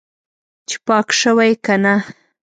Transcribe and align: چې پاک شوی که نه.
چې 0.67 0.77
پاک 0.87 1.07
شوی 1.21 1.51
که 1.65 1.75
نه. 1.83 1.95